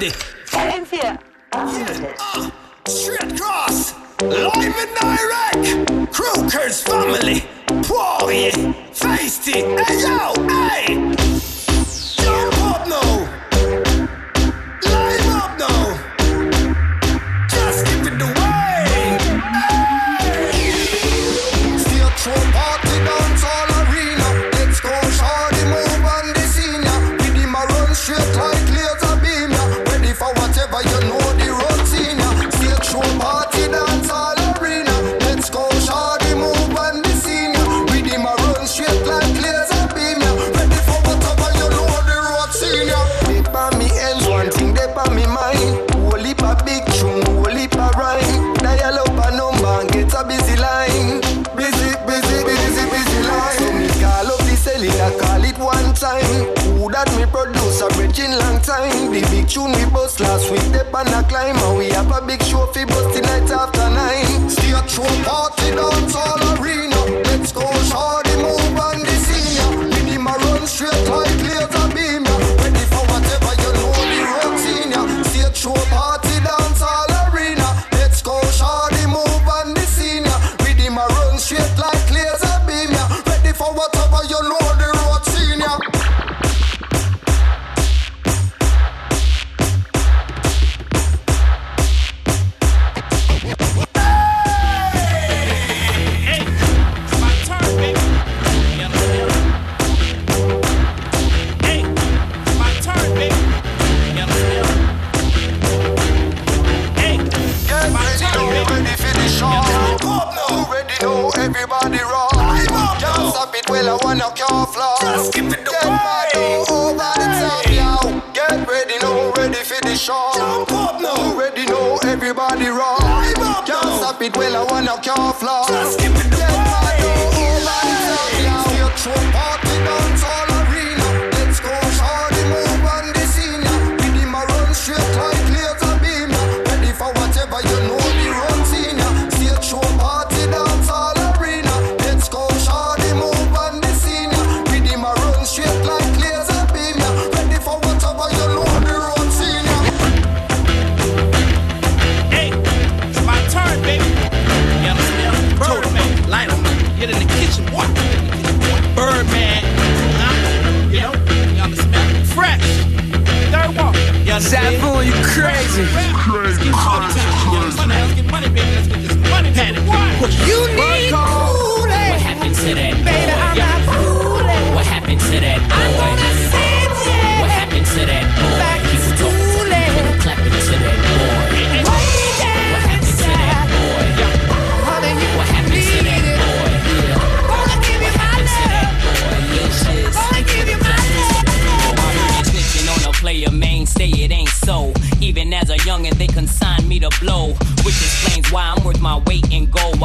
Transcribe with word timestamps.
ready. 0.00 0.29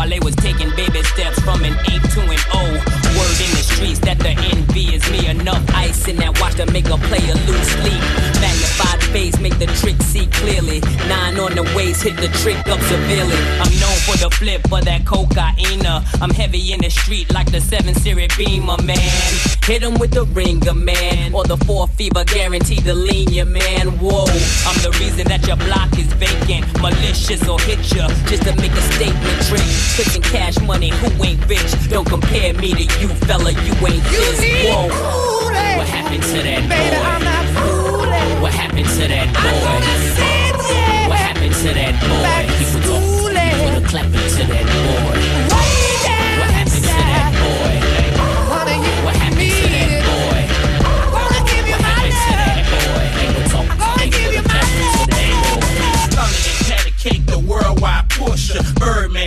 while 0.05 0.11
they 0.11 0.19
was 0.19 0.35
taking 0.35 0.69
baby 0.75 0.94
always 11.95 12.01
hit 12.01 12.15
the 12.17 12.37
trick 12.39 12.57
up 12.67 12.79
severely. 12.81 13.35
I'm 13.59 13.71
known 13.79 13.97
for 14.05 14.17
the 14.17 14.29
flip 14.31 14.61
for 14.67 14.81
that 14.81 15.01
cocaina. 15.01 16.03
I'm 16.21 16.29
heavy 16.29 16.73
in 16.73 16.81
the 16.81 16.89
street 16.89 17.33
like 17.33 17.51
the 17.51 17.61
7 17.61 17.93
Series 17.95 18.35
Beamer, 18.37 18.77
man. 18.83 18.97
Hit 19.63 19.83
him 19.83 19.95
with 19.99 20.11
the 20.11 20.25
ringer, 20.25 20.73
man. 20.73 21.33
Or 21.33 21.43
the 21.43 21.57
4 21.57 21.87
fever 21.87 22.23
guaranteed 22.25 22.83
to 22.85 22.93
lean 22.93 23.29
your 23.31 23.45
man. 23.45 23.97
Whoa, 23.99 24.25
I'm 24.67 24.77
the 24.81 24.95
reason 24.99 25.27
that 25.27 25.45
your 25.47 25.57
block 25.57 25.97
is 25.97 26.11
vacant. 26.13 26.65
Malicious 26.81 27.47
or 27.47 27.59
hit 27.59 27.79
ya 27.93 28.07
just 28.27 28.43
to 28.43 28.55
make 28.57 28.73
a 28.73 28.85
statement 28.93 29.37
trick. 29.47 29.67
Fixing 29.97 30.21
cash 30.21 30.59
money, 30.61 30.89
who 30.89 31.23
ain't 31.23 31.41
rich? 31.47 31.71
Don't 31.89 32.07
compare 32.07 32.53
me 32.53 32.73
to 32.73 32.85
you, 32.99 33.09
fella. 33.27 33.51
You 33.51 33.73
ain't 33.87 34.05
you. 34.11 34.25
Whoa, 34.69 34.87
eh? 35.53 35.77
what 35.77 35.87
happened 35.87 36.23
to 36.23 36.37
that 36.43 36.61
Baby, 36.69 36.95
boy? 36.95 37.03
I'm 37.03 37.23
not 37.23 37.45
fooling. 37.55 38.13
Eh? 38.13 38.41
What 38.41 38.53
happened 38.53 38.87
to 38.87 39.07
that 39.07 39.27
boy? 39.33 40.34
clapping 41.45 41.67
to 41.67 41.73
that 41.73 41.93
boy. 42.01 42.21
Back 42.23 42.45
people 42.57 42.81
talk, 42.81 43.03
people 43.05 43.69
are 43.69 43.87
clapping 43.87 44.11
to 44.13 44.43
that 44.49 44.65
boy. 44.65 45.19
What 45.53 46.49
happened 46.51 46.73
to 46.73 46.89
that 46.89 47.31
boy? 47.41 47.75
What 49.05 49.15
happened 49.15 49.51
to 49.51 49.67
that 49.69 49.93
boy? 50.05 50.41
I 50.85 51.13
wanna 51.13 51.41
give 51.45 51.65
you 51.67 51.77
my 51.77 51.93
love. 52.09 52.49
I 53.45 53.77
wanna 53.77 54.07
give 54.09 54.31
you 54.33 54.41
my 54.41 54.55
love. 54.55 55.03
The 57.27 57.37
worldwide 57.37 58.09
Porsche, 58.09 58.59
Birdman 58.79 59.24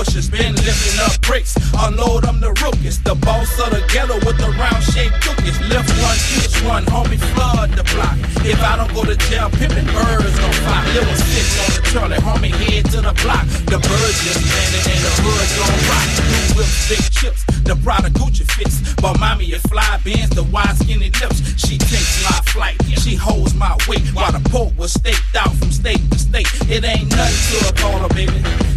pushers, 0.00 0.30
been 0.30 0.54
lifting 0.64 0.98
up 1.04 1.12
bricks. 1.20 1.52
Unload, 1.76 2.24
I'm 2.24 2.40
the 2.40 2.56
rookies, 2.64 3.02
the 3.02 3.14
boss 3.14 3.52
of 3.60 3.68
the 3.68 3.84
ghetto 3.92 4.16
with 4.24 4.38
the 4.40 4.48
round 4.56 4.82
shaped 4.82 5.20
cookies. 5.20 5.60
Lift 5.68 5.92
one, 6.00 6.18
each 6.40 6.56
one, 6.64 6.84
homie, 6.88 7.20
flood 7.36 7.68
the 7.76 7.84
block. 7.92 8.16
If 8.40 8.56
I 8.64 8.80
don't 8.80 8.92
go 8.96 9.04
to 9.04 9.16
jail, 9.28 9.52
pimping 9.52 9.84
birds 9.92 10.36
gon' 10.40 10.56
fly. 10.64 10.80
Little 10.96 11.16
stitch 11.20 11.52
on 11.60 11.68
the 11.76 11.82
trolley, 11.92 12.18
homie, 12.24 12.48
head 12.48 12.88
to 12.96 13.04
the 13.04 13.12
block. 13.20 13.44
The 13.68 13.76
birds 13.76 14.18
just 14.24 14.40
landed 14.40 14.84
and 14.88 15.00
the 15.04 15.12
hood 15.20 15.48
gon' 15.60 15.80
rock. 15.92 16.08
Blue 16.16 16.48
whip, 16.56 16.70
big 16.88 17.04
chips, 17.12 17.44
the 17.68 17.76
of 17.76 18.12
Gucci 18.16 18.44
fits. 18.56 18.80
But 18.96 19.20
mommy, 19.20 19.52
is 19.52 19.62
fly 19.68 20.00
bands, 20.00 20.32
the 20.32 20.44
wide 20.44 20.80
skinny 20.80 21.12
lips. 21.20 21.44
She 21.60 21.76
takes 21.76 22.24
my 22.24 22.40
flight, 22.48 22.80
she 23.04 23.16
holds 23.16 23.52
my 23.54 23.76
weight 23.88 24.06
while 24.16 24.32
the 24.32 24.40
pole 24.48 24.72
was 24.78 24.92
staked 24.92 25.36
out 25.36 25.52
from 25.60 25.70
state 25.70 26.00
to 26.10 26.18
state. 26.18 26.48
It 26.72 26.84
ain't 26.88 27.10
nothing 27.12 27.60
to 27.60 27.68
a 27.68 27.72
baller, 27.76 28.08
baby. 28.16 28.69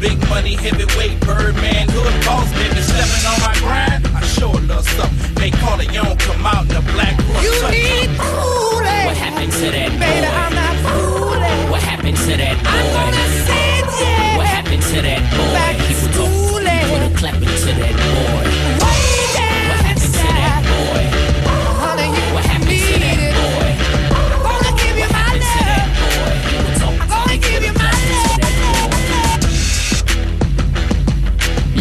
Big 0.00 0.18
money, 0.28 0.54
heavyweight, 0.54 1.18
birdman, 1.20 1.88
hood 1.88 2.12
boss, 2.26 2.52
baby, 2.52 2.80
stepping 2.82 3.26
on 3.26 3.40
my 3.40 3.54
grind. 3.64 4.06
I 4.14 4.20
sure 4.22 4.60
love 4.68 4.86
stuff. 4.86 5.10
They 5.34 5.50
call 5.50 5.80
it 5.80 5.90
young, 5.90 6.16
come 6.18 6.44
out 6.44 6.68
the 6.68 6.80
black 6.92 7.16
room. 7.16 7.42
You 7.42 7.56
need 7.72 8.12
fooling. 8.20 9.04
What 9.08 9.16
happened 9.16 9.52
to 9.52 9.66
that 9.72 9.90
boy? 9.90 10.04
Baby, 10.04 10.26
I'm 10.30 10.54
not 10.54 10.76
fooling. 10.84 11.70
What 11.70 11.82
happened 11.82 12.18
to 12.18 12.36
that 12.36 12.56
boy? 12.60 12.70
I'm 12.70 12.92
gonna 12.92 13.26
send 13.48 13.88
you. 13.98 14.36
What 14.36 14.46
happened 14.46 14.82
to 14.94 14.98
that 15.00 15.22
boy? 15.32 15.52
Back 15.56 15.76
People 15.88 17.02
a 17.02 17.10
clap 17.16 17.34
to 17.34 17.72
that 17.80 17.96
boy. 17.96 18.45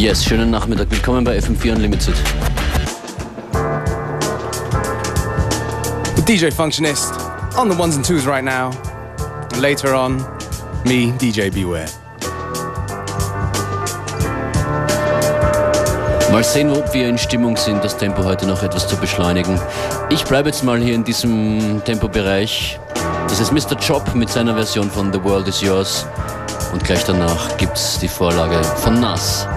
Yes, 0.05 0.23
schönen 0.23 0.51
Nachmittag. 0.51 0.85
Willkommen 0.91 1.23
bei 1.23 1.35
FM4 1.39 1.71
Unlimited. 1.71 2.13
The 6.15 6.21
DJ 6.21 6.51
Functionist 6.51 7.11
on 7.57 7.71
the 7.71 7.75
ones 7.75 7.95
and 7.95 8.05
twos 8.05 8.27
right 8.27 8.43
now. 8.43 8.69
And 9.51 9.63
later 9.63 9.95
on, 9.95 10.17
me, 10.85 11.11
DJ 11.19 11.49
Beware. 11.49 11.87
Mal 16.31 16.43
sehen, 16.43 16.69
ob 16.69 16.93
wir 16.93 17.09
in 17.09 17.17
Stimmung 17.17 17.57
sind, 17.57 17.83
das 17.83 17.97
Tempo 17.97 18.23
heute 18.23 18.45
noch 18.45 18.61
etwas 18.61 18.87
zu 18.87 18.95
beschleunigen. 18.97 19.59
Ich 20.11 20.23
bleibe 20.23 20.49
jetzt 20.49 20.63
mal 20.63 20.79
hier 20.79 20.93
in 20.93 21.03
diesem 21.03 21.81
Tempobereich. 21.83 22.79
Das 23.27 23.39
ist 23.39 23.51
Mr. 23.51 23.75
Chop 23.75 24.13
mit 24.13 24.29
seiner 24.29 24.53
Version 24.53 24.87
von 24.91 25.11
The 25.11 25.23
World 25.23 25.47
Is 25.47 25.61
Yours. 25.61 26.05
Und 26.71 26.83
gleich 26.83 27.03
danach 27.05 27.57
gibt's 27.57 27.97
die 27.97 28.07
Vorlage 28.07 28.63
von 28.83 28.99
Nas. 28.99 29.47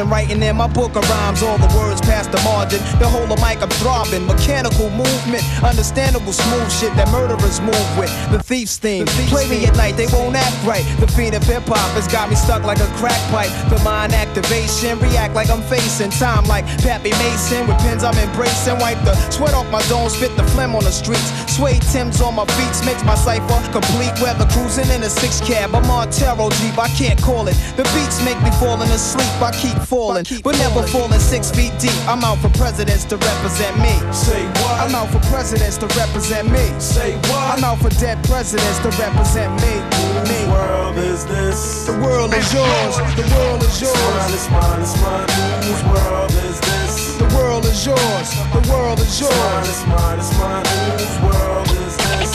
And 0.00 0.10
writing 0.10 0.42
in 0.42 0.56
my 0.56 0.66
book 0.66 0.96
of 0.96 1.04
rhymes. 1.10 1.42
All 1.42 1.58
the 1.58 1.68
words 1.76 2.00
past 2.00 2.32
the 2.32 2.40
margin. 2.40 2.80
The 2.96 3.04
whole 3.04 3.28
of 3.28 3.36
mic 3.44 3.60
I'm 3.60 3.68
throbbing. 3.84 4.24
Mechanical 4.24 4.88
movement, 4.88 5.44
understandable 5.62 6.32
smooth 6.32 6.72
shit 6.72 6.96
that 6.96 7.12
murderers 7.12 7.60
move 7.60 7.86
with. 8.00 8.08
The 8.32 8.40
thief's 8.42 8.78
theme. 8.78 9.04
Play 9.28 9.46
me 9.46 9.66
at 9.66 9.76
night, 9.76 10.00
they 10.00 10.06
won't 10.08 10.36
act 10.36 10.56
right. 10.64 10.86
The 11.00 11.06
fiend 11.06 11.36
of 11.36 11.44
hip 11.44 11.68
hop 11.68 11.92
has 11.92 12.08
got 12.08 12.30
me 12.30 12.36
stuck 12.36 12.64
like 12.64 12.80
a 12.80 12.88
crack 12.96 13.20
pipe. 13.28 13.52
The 13.68 13.76
mind 13.84 14.14
activation, 14.16 14.98
react 15.00 15.34
like 15.34 15.50
I'm 15.50 15.60
facing 15.68 16.08
time 16.16 16.48
like 16.48 16.64
Pappy 16.80 17.12
Mason. 17.20 17.68
With 17.68 17.76
pins 17.84 18.02
I'm 18.02 18.16
embracing. 18.16 18.80
Wipe 18.80 19.04
the 19.04 19.12
sweat 19.28 19.52
off 19.52 19.68
my 19.68 19.84
dome, 19.92 20.08
spit 20.08 20.32
the 20.40 20.44
phlegm 20.56 20.74
on 20.74 20.84
the 20.84 20.92
streets. 20.96 21.28
Suede 21.60 21.82
Tim's 21.92 22.22
on 22.22 22.36
my 22.36 22.46
beats 22.56 22.82
makes 22.86 23.04
my 23.04 23.14
cipher 23.14 23.60
complete. 23.70 24.16
Weather 24.22 24.46
cruising 24.48 24.88
in 24.96 25.02
a 25.02 25.10
six 25.10 25.42
cab. 25.42 25.74
I'm 25.74 25.84
on 25.90 26.08
Taro 26.08 26.48
Jeep, 26.48 26.78
I 26.78 26.88
can't 26.96 27.20
call 27.20 27.48
it. 27.48 27.56
The 27.76 27.84
beats 27.92 28.24
make 28.24 28.40
me 28.40 28.50
falling 28.52 28.88
asleep. 28.88 29.28
I 29.42 29.52
keep 29.52 29.76
falling, 29.84 30.24
but 30.42 30.56
never 30.56 30.86
falling 30.86 31.20
six 31.20 31.50
feet 31.50 31.72
deep. 31.78 31.92
I'm 32.08 32.24
out 32.24 32.38
for 32.38 32.48
presidents 32.56 33.04
to 33.12 33.18
represent 33.18 33.76
me. 33.76 33.92
Say 34.10 34.46
what? 34.64 34.80
I'm 34.80 34.94
out 34.94 35.10
for 35.12 35.20
presidents 35.28 35.76
to 35.84 35.86
represent 36.00 36.50
me. 36.50 36.64
Say 36.80 37.16
what? 37.28 37.58
I'm 37.58 37.62
out 37.62 37.76
for 37.76 37.90
dead 38.00 38.24
presidents 38.24 38.78
to 38.78 38.88
represent 38.96 39.52
me. 39.60 39.99
Me. 40.28 40.38
World 40.50 40.96
is 40.98 41.24
this? 41.26 41.86
The 41.86 41.96
world 42.00 42.32
is 42.34 42.52
yours. 42.52 42.96
The 43.16 43.26
world 43.36 43.62
is 43.62 43.82
It's 43.82 43.94
mine, 43.94 44.20
yours. 44.20 44.34
it's 44.34 44.50
mine, 44.50 44.80
it's 44.80 44.96
mine. 45.02 45.28
Whose 45.64 45.84
world 45.92 46.32
is 46.48 46.60
this? 46.60 47.16
The 47.18 47.28
world 47.36 47.64
is 47.64 47.86
yours. 47.86 48.28
The 48.56 48.62
world 48.70 48.98
is 49.00 49.06
It's 49.08 49.20
mine, 49.22 49.30
yours. 49.30 49.68
it's 49.68 49.86
mine, 49.86 50.18
it's 50.18 50.32
mine. 50.38 50.66
Whose 50.98 51.18
world 51.26 51.68
is 51.86 51.96
this? 51.96 52.32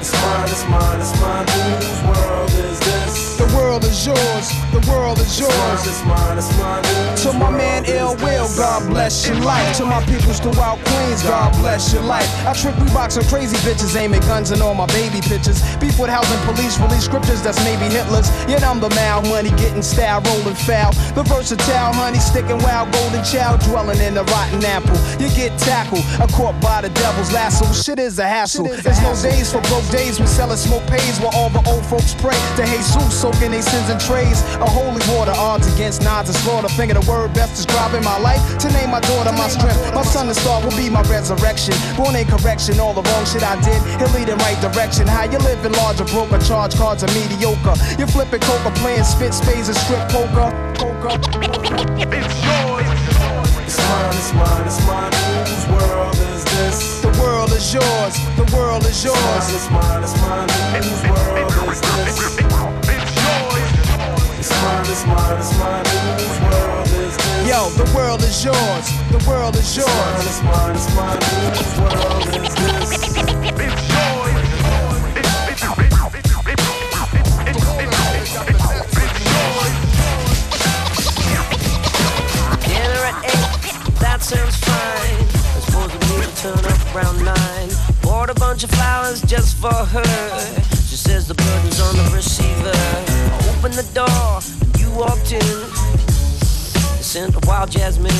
It's 0.00 0.12
mine, 0.22 0.48
it's 0.48 0.64
mine, 0.68 1.00
it's 1.00 1.20
mine. 1.20 1.46
Whose 1.48 2.02
world 2.08 2.50
is 2.50 2.78
this? 2.80 3.25
The 3.46 3.56
world 3.56 3.84
is 3.84 4.06
yours. 4.06 4.46
The 4.72 4.82
world 4.90 5.18
is 5.18 5.38
It's 5.38 5.40
mine, 5.40 5.50
yours. 5.70 5.86
it's 5.86 6.04
mine, 6.04 6.38
it's 6.38 6.58
mine. 6.58 6.84
Whose 6.84 7.22
To 7.22 7.32
my 7.32 7.50
man 7.50 7.84
world 7.84 8.20
Ill 8.20 8.26
Will. 8.26 8.48
God 8.56 8.88
bless 8.88 9.26
your 9.26 9.36
life. 9.40 9.76
To 9.78 9.84
my 9.86 10.02
peoples 10.04 10.40
throughout 10.40 10.78
Queens, 10.84 11.22
God 11.22 11.52
bless 11.60 11.92
your 11.92 12.02
life. 12.02 12.28
I 12.46 12.52
trick 12.52 12.74
Reeboks 12.76 13.16
and 13.18 13.26
crazy 13.26 13.56
bitches, 13.58 13.96
aiming 13.96 14.20
guns 14.22 14.50
and 14.50 14.60
all 14.62 14.74
my 14.74 14.86
baby 14.86 15.20
pictures. 15.20 15.60
Beef 15.76 15.98
with 15.98 16.10
housing 16.10 16.40
police, 16.44 16.78
release 16.80 17.04
scriptures 17.04 17.42
that's 17.42 17.62
maybe 17.64 17.86
Hitler's. 17.92 18.28
Yet 18.48 18.62
I'm 18.64 18.80
the 18.80 18.90
mal 18.90 19.22
money, 19.22 19.50
getting 19.50 19.82
style, 19.82 20.20
rolling 20.22 20.54
foul. 20.66 20.92
The 21.14 21.22
versatile 21.24 21.92
honey, 21.94 22.18
sticking 22.18 22.58
wild, 22.58 22.92
golden 22.92 23.22
child, 23.24 23.60
dwelling 23.60 24.00
in 24.00 24.14
the 24.14 24.24
rotten 24.24 24.64
apple. 24.64 24.96
You 25.22 25.28
get 25.34 25.56
tackled, 25.58 26.04
a 26.20 26.26
caught 26.32 26.60
by 26.60 26.82
the 26.82 26.90
devil's 26.90 27.32
lasso. 27.32 27.64
Shit 27.72 27.98
is 27.98 28.18
a 28.18 28.26
hassle. 28.26 28.66
There's 28.68 29.00
no 29.02 29.14
days 29.22 29.52
for 29.52 29.60
broke 29.70 29.88
days. 29.90 30.18
We 30.20 30.26
sellin' 30.26 30.56
smoke 30.58 30.86
pays 30.86 31.18
while 31.20 31.34
all 31.34 31.50
the 31.50 31.62
old 31.70 31.84
folks 31.86 32.14
pray 32.14 32.36
to 32.56 32.64
Jesus, 32.64 33.10
soaking 33.36 33.52
their 33.52 33.62
sins 33.62 33.90
in 33.90 33.98
trays. 33.98 34.42
A 34.56 34.68
holy 34.68 35.00
water, 35.14 35.32
odds 35.36 35.66
against 35.74 36.02
nods 36.02 36.28
and 36.28 36.38
slaughter. 36.38 36.68
Finger 36.68 36.94
the 36.94 37.10
word 37.10 37.32
best 37.34 37.56
describing 37.56 38.04
my 38.04 38.18
life. 38.18 38.40
To 38.58 38.68
name 38.70 38.90
my 38.90 39.00
daughter 39.00 39.32
my 39.32 39.48
strength. 39.48 39.94
My 39.94 40.02
son, 40.02 40.26
the 40.26 40.34
star, 40.34 40.62
will 40.62 40.76
be 40.76 40.88
my 40.90 41.02
resurrection. 41.02 41.74
Born 41.96 42.16
in 42.16 42.26
correction, 42.26 42.80
all 42.80 42.94
the 42.94 43.02
wrong 43.02 43.24
shit 43.26 43.42
I 43.42 43.60
did. 43.60 43.80
He'll 44.00 44.12
lead 44.16 44.28
in 44.28 44.38
right 44.38 44.60
direction. 44.60 45.06
How 45.06 45.24
you 45.24 45.38
living 45.38 45.72
large 45.72 46.00
or 46.00 46.06
broke 46.06 46.32
or 46.32 46.38
charge 46.38 46.74
cards 46.76 47.02
are 47.04 47.12
mediocre. 47.12 47.76
You 47.98 48.06
flipping 48.06 48.40
coca, 48.40 48.70
playing 48.80 49.04
spit 49.04 49.34
spades 49.34 49.68
and 49.68 49.76
strip 49.76 50.08
poker. 50.08 50.50
Poker. 50.76 51.12
It's 53.66 53.78
mine, 53.88 54.14
it's 54.14 54.32
mine, 54.32 54.66
it's 54.66 54.80
mine. 54.86 55.12
Whose 55.46 55.66
world 55.68 56.14
is 56.14 56.44
this? 56.44 57.00
The 57.02 57.12
world 57.20 57.50
is 57.52 57.74
yours. 57.74 58.14
The 58.36 58.46
world 58.56 58.84
is 58.86 59.04
yours. 59.04 59.44
It's 59.52 59.70
mine, 59.70 60.02
it's 60.02 60.16
mine, 60.20 60.48
it's 60.48 61.02
mine. 61.04 61.42
Whose 61.46 61.60
world 61.60 61.72
is 61.72 61.80
this? 61.80 62.75
It's 64.88 65.04
mine, 65.06 65.36
it's 65.38 65.58
mine. 65.58 65.84
Whose 65.84 66.40
world 66.40 66.86
is 66.86 67.16
this? 67.16 67.48
Yo, 67.48 67.68
the 67.70 67.92
world 67.96 68.22
is 68.22 68.44
yours. 68.44 68.86
The 69.10 69.24
world 69.28 69.54
is 69.56 69.76
It's 69.76 69.86
mine, 69.86 70.14
yours. 70.14 70.26
it's 70.26 70.42
mine, 70.42 70.74
it's 70.76 70.88
mine. 70.96 71.18
Whose 71.54 71.78
world 71.80 72.46
is 72.46 72.54
this? 72.54 74.06
Dinner 81.66 83.02
at 83.10 83.16
eight, 83.24 83.94
that 84.00 84.22
sounds 84.22 84.56
fine. 84.56 85.18
I 85.56 85.60
suppose 85.66 85.90
we 85.92 85.98
need 86.14 86.24
to 86.24 86.36
turn 86.42 86.64
up 86.72 86.94
around 86.94 87.24
nine. 87.24 87.68
Bought 88.02 88.30
a 88.30 88.34
bunch 88.34 88.64
of 88.64 88.70
flowers 88.70 89.20
just 89.22 89.56
for 89.56 89.72
her. 89.74 90.04
She 90.88 90.96
says 90.96 91.26
the 91.28 91.34
burden's 91.34 91.80
on 91.80 91.96
the 91.96 92.10
receiver. 92.14 92.72
I 92.72 93.56
opened 93.56 93.74
the 93.74 93.88
door, 93.94 94.38
and 94.38 94.60
you 94.62 94.65
walked 94.96 95.32
in. 95.32 95.40
The 95.40 97.02
scent 97.02 97.36
of 97.36 97.46
wild 97.46 97.70
jasmine. 97.70 98.10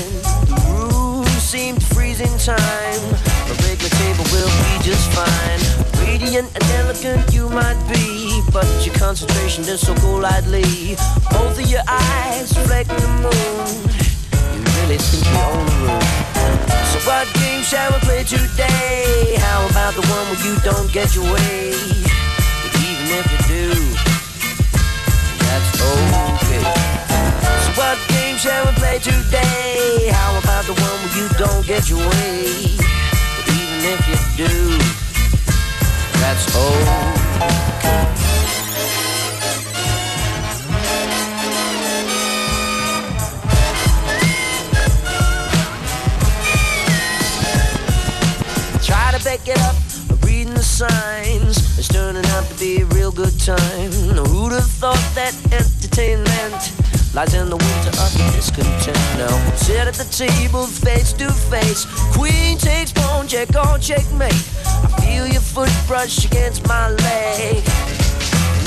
The 0.45 0.57
room 0.69 1.25
seemed 1.41 1.83
in 2.21 2.39
time. 2.39 3.03
A 3.49 3.55
regular 3.65 3.93
table 4.01 4.25
will 4.33 4.53
be 4.65 4.85
just 4.85 5.11
fine. 5.13 5.61
Radiant 6.07 6.49
and 6.55 6.65
elegant 6.81 7.33
you 7.33 7.49
might 7.49 7.81
be, 7.93 8.41
but 8.53 8.67
your 8.85 8.95
concentration 8.95 9.65
is 9.65 9.81
so 9.81 9.95
golightly. 9.97 10.97
Both 11.31 11.59
of 11.59 11.69
your 11.69 11.83
eyes 11.89 12.57
reflecting 12.57 12.97
the 12.97 13.13
moon. 13.25 13.67
You 14.53 14.63
really 14.81 14.99
think 14.99 15.25
you 15.29 15.37
own 15.49 15.67
the 15.67 15.77
room. 15.85 16.05
So 16.93 16.99
what 17.09 17.27
game 17.35 17.63
shall 17.63 17.91
we 17.93 17.99
play 18.01 18.23
today? 18.25 19.37
How 19.39 19.67
about 19.69 19.95
the 19.95 20.05
one 20.09 20.25
where 20.31 20.43
you 20.47 20.55
don't 20.61 20.91
get 20.93 21.15
your 21.15 21.25
way. 21.25 21.73
But 22.63 22.73
even 22.81 23.07
if 23.19 23.27
you 23.33 23.41
do, 23.49 24.16
that's 25.59 25.81
okay. 25.81 26.65
So 27.65 27.71
what 27.81 27.97
game 28.09 28.37
shall 28.37 28.67
we 28.67 28.73
play 28.73 28.99
today? 28.99 30.11
How 30.13 30.39
about 30.39 30.65
the 30.67 30.75
one 30.75 30.99
where 31.03 31.17
you 31.17 31.29
don't 31.39 31.67
get 31.67 31.89
your 31.89 31.99
way? 31.99 32.77
But 33.37 33.49
even 33.57 33.81
if 33.93 34.01
you 34.09 34.19
do, 34.37 34.55
that's 36.21 36.45
okay. 36.55 37.17
Try 48.85 49.13
to 49.17 49.25
back 49.25 49.49
it 49.49 49.59
up, 49.61 49.77
reading 50.23 50.55
the 50.55 50.63
signs. 50.63 51.26
Good 53.17 53.41
time. 53.41 53.91
Who'd 54.29 54.53
have 54.53 54.69
thought 54.69 55.01
that 55.15 55.33
entertainment 55.49 56.53
lies 57.15 57.33
in 57.33 57.49
the 57.49 57.57
winter 57.57 57.93
of 57.97 58.13
discontent? 58.37 59.01
Now 59.17 59.33
sit 59.57 59.89
at 59.89 59.95
the 59.95 60.05
table 60.05 60.67
face 60.67 61.15
to 61.15 61.33
face. 61.33 61.87
Queen 62.13 62.59
takes 62.59 62.93
pawn, 62.93 63.27
check 63.27 63.57
on 63.57 63.81
checkmate. 63.81 64.37
I 64.67 65.01
feel 65.01 65.27
your 65.27 65.41
foot 65.41 65.73
brush 65.87 66.27
against 66.27 66.69
my 66.69 66.91
leg. 66.91 67.65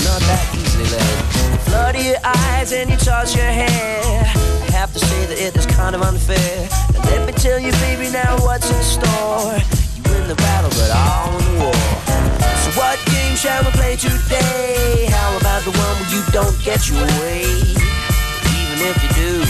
Not 0.09 0.21
that 0.25 0.41
easily 0.57 0.89
led. 0.89 1.61
Flutter 1.69 2.01
your 2.01 2.21
eyes 2.23 2.71
and 2.71 2.89
you 2.89 2.97
toss 2.97 3.35
your 3.35 3.45
hair. 3.45 4.01
I 4.25 4.71
have 4.71 4.91
to 4.93 4.99
say 4.99 5.25
that 5.27 5.39
it 5.39 5.55
is 5.55 5.67
kind 5.67 5.93
of 5.93 6.01
unfair. 6.01 6.67
Now 6.93 7.03
let 7.11 7.27
me 7.27 7.33
tell 7.33 7.59
you, 7.59 7.71
baby, 7.85 8.09
now 8.09 8.35
what's 8.39 8.65
in 8.71 8.81
store. 8.81 9.61
You 9.93 10.01
win 10.09 10.27
the 10.27 10.35
battle, 10.35 10.71
but 10.71 10.89
I 10.89 11.35
win 11.35 11.45
the 11.45 11.63
war. 11.65 12.48
What 12.75 12.99
game 13.07 13.35
shall 13.35 13.63
we 13.63 13.71
play 13.71 13.95
today? 13.95 15.07
How 15.09 15.37
about 15.37 15.63
the 15.63 15.71
one 15.71 15.95
where 15.99 16.09
you 16.13 16.21
don't 16.31 16.53
get 16.63 16.87
your 16.87 17.01
way? 17.19 17.41
Even 17.41 18.77
if 18.85 18.95
you 19.01 19.09
do, 19.17 19.41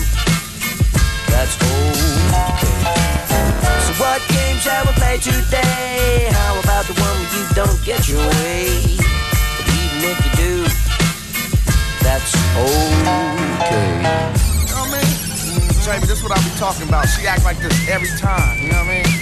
that's 1.28 1.56
okay. 1.60 2.80
So 3.84 3.92
what 4.00 4.22
game 4.30 4.58
shall 4.58 4.86
we 4.86 4.94
play 4.94 5.18
today? 5.18 6.30
How 6.32 6.60
about 6.64 6.86
the 6.86 6.94
one 6.94 7.16
where 7.20 7.34
you 7.36 7.46
don't 7.56 7.84
get 7.84 8.08
your 8.08 8.26
way? 8.40 8.98
But 8.98 9.68
even 9.68 10.00
if 10.10 10.18
you 10.24 10.32
do, 10.40 10.64
that's 12.02 12.34
okay. 12.56 14.00
You 14.64 14.74
know 14.74 14.88
what 14.88 14.96
I 14.96 15.04
mean? 15.04 15.84
Jamie, 15.84 16.08
this 16.08 16.20
is 16.20 16.24
what 16.24 16.32
I 16.32 16.42
be 16.42 16.56
talking 16.58 16.88
about. 16.88 17.06
She 17.10 17.28
act 17.28 17.44
like 17.44 17.60
this 17.60 17.90
every 17.90 18.10
time, 18.18 18.60
you 18.62 18.72
know 18.72 18.78
what 18.80 18.88
I 18.88 19.04
mean? 19.04 19.19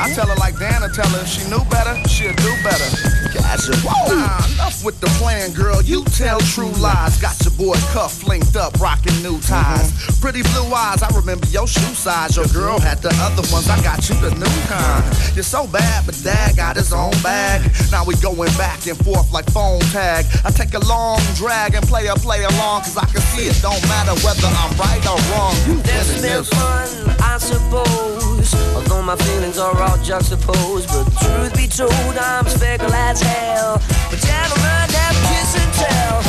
I 0.00 0.08
tell 0.14 0.26
her 0.28 0.36
like 0.36 0.58
Dana 0.58 0.88
tell 0.88 1.08
her 1.12 1.20
if 1.20 1.28
she 1.28 1.44
knew 1.50 1.60
better, 1.68 1.92
she'd 2.08 2.34
do 2.36 2.52
better. 2.64 2.88
Gotcha. 3.36 3.76
Nah, 3.84 4.40
enough 4.56 4.82
with 4.82 4.98
the 5.00 5.06
plan, 5.20 5.52
girl. 5.52 5.82
You 5.82 6.04
tell 6.16 6.40
true 6.40 6.72
lies. 6.80 7.20
Got 7.20 7.36
your 7.44 7.52
boy 7.52 7.76
cuff 7.92 8.24
linked 8.26 8.56
up, 8.56 8.80
rocking 8.80 9.14
new 9.22 9.38
ties. 9.40 9.92
Pretty 10.18 10.42
blue 10.42 10.72
eyes, 10.72 11.02
I 11.02 11.08
remember 11.14 11.46
your 11.48 11.66
shoe 11.66 11.92
size. 11.92 12.36
Your 12.36 12.46
girl 12.46 12.80
had 12.80 12.98
the 13.02 13.12
other 13.20 13.44
ones, 13.52 13.68
I 13.68 13.76
got 13.82 14.08
you 14.08 14.16
the 14.24 14.32
new 14.40 14.56
kind. 14.72 15.04
You're 15.36 15.44
so 15.44 15.66
bad, 15.66 16.06
but 16.06 16.16
dad 16.24 16.56
got 16.56 16.76
his 16.76 16.92
own 16.92 17.12
bag. 17.22 17.70
Now 17.92 18.04
we 18.04 18.14
going 18.16 18.52
back 18.56 18.86
and 18.86 18.96
forth 19.04 19.30
like 19.32 19.50
phone 19.50 19.80
tag. 19.92 20.24
I 20.44 20.50
take 20.50 20.72
a 20.72 20.80
long 20.86 21.20
drag 21.36 21.74
and 21.74 21.86
play 21.86 22.06
a 22.06 22.14
play 22.14 22.44
along, 22.44 22.88
cause 22.88 22.96
I 22.96 23.04
can 23.04 23.20
see 23.20 23.52
it 23.52 23.60
don't 23.60 23.82
matter 23.88 24.16
whether 24.24 24.48
I'm 24.48 24.72
right 24.80 25.04
or 25.04 25.20
wrong. 25.36 25.54
You 25.68 25.76
been 25.84 26.22
this. 26.24 26.48
fun, 26.48 27.09
I 27.30 27.38
suppose. 27.38 28.52
Although 28.74 29.02
my 29.02 29.14
feelings 29.14 29.56
are 29.56 29.80
all 29.80 29.96
juxtaposed, 30.02 30.88
but 30.88 31.06
truth 31.22 31.54
be 31.54 31.68
told, 31.68 32.18
I'm 32.18 32.44
as 32.44 32.58
fickle 32.58 32.92
as 32.92 33.22
hell. 33.22 33.78
But 34.10 34.18
gentlemen, 34.18 34.90
have 34.98 35.14
kiss 35.30 35.54
and 35.54 35.72
tell. 35.78 36.22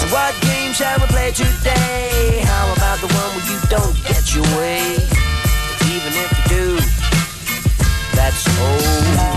So 0.00 0.08
what 0.08 0.32
game 0.48 0.72
shall 0.72 0.96
we 1.00 1.06
play 1.12 1.32
today? 1.32 2.40
How 2.48 2.64
about 2.72 2.96
the 3.04 3.12
one 3.12 3.28
where 3.36 3.44
you 3.44 3.60
don't 3.68 3.92
get 4.08 4.24
your 4.32 4.48
way? 4.56 4.96
But 5.68 5.84
even 5.92 6.16
if 6.16 6.32
you 6.32 6.44
do, 6.48 6.66
that's 8.16 8.40
okay. 8.48 9.28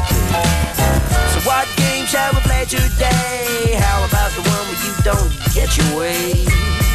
So 1.36 1.44
what 1.44 1.68
game 1.75 2.08
shall 2.08 2.32
we 2.32 2.39
play 2.48 2.63
today? 2.63 3.75
How 3.84 4.08
about 4.08 4.32
the 4.32 4.48
one 4.48 4.63
where 4.63 4.80
you 4.88 4.96
don't 5.03 5.32
get 5.51 5.75
your 5.75 5.91
way? 6.00 6.48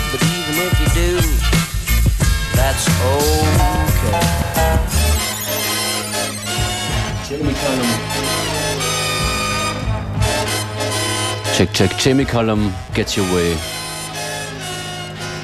But 0.08 0.25
even 0.25 0.54
if 0.64 0.73
you 0.80 0.88
do, 0.96 1.55
that's 2.56 2.88
okay. 2.88 4.46
Jamie 7.28 7.54
Cullum. 7.54 7.90
Check, 11.56 11.72
check. 11.72 11.98
Jamie 11.98 12.25
Cullum, 12.25 12.72
Get 12.94 13.16
Your 13.16 13.26
Way. 13.32 13.56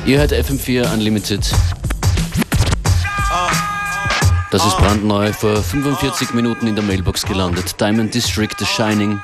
Ihr 0.05 0.19
hört 0.19 0.33
FM4 0.33 0.93
Unlimited. 0.93 1.45
Das 4.51 4.67
ist 4.67 4.77
brandneu, 4.77 5.33
vor 5.33 5.57
45 5.63 6.35
Minuten 6.35 6.67
in 6.67 6.75
der 6.75 6.85
Mailbox 6.85 7.25
gelandet. 7.25 7.81
Diamond 7.81 8.13
District, 8.13 8.51
The 8.59 8.67
Shining. 8.67 9.21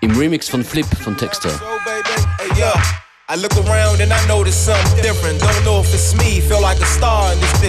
Im 0.00 0.16
Remix 0.16 0.48
von 0.48 0.64
Flip 0.64 0.86
von 1.04 1.16
Texter. 1.16 1.50
So, 1.50 1.58
baby, 1.84 2.26
hey, 2.38 2.60
yo. 2.60 3.09
I 3.30 3.36
look 3.36 3.54
around 3.58 4.00
and 4.00 4.12
I 4.12 4.18
notice 4.26 4.56
something 4.56 5.00
different. 5.04 5.38
Don't 5.38 5.64
know 5.64 5.78
if 5.78 5.94
it's 5.94 6.16
me, 6.18 6.40
feel 6.40 6.60
like 6.60 6.80
a 6.80 6.84
star 6.84 7.32
in 7.32 7.38
this 7.38 7.59